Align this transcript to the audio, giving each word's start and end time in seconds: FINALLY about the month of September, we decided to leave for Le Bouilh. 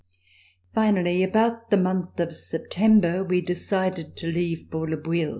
FINALLY 0.73 1.21
about 1.21 1.69
the 1.69 1.77
month 1.77 2.19
of 2.19 2.33
September, 2.33 3.23
we 3.23 3.39
decided 3.39 4.15
to 4.17 4.31
leave 4.31 4.65
for 4.71 4.89
Le 4.89 4.97
Bouilh. 4.97 5.29